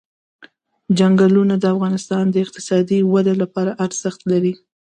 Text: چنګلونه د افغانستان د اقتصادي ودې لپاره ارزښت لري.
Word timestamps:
چنګلونه 0.97 1.55
د 1.59 1.65
افغانستان 1.73 2.23
د 2.29 2.35
اقتصادي 2.45 2.99
ودې 3.11 3.33
لپاره 3.41 3.71
ارزښت 3.85 4.21
لري. 4.31 4.53